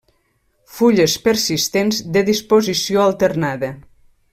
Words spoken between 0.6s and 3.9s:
Fulles persistents de disposició alternada.